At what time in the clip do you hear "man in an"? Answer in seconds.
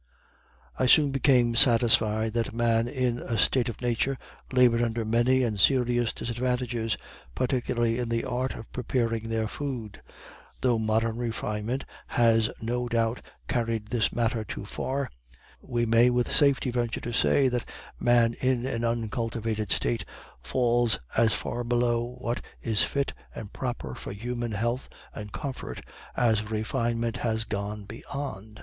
17.99-18.83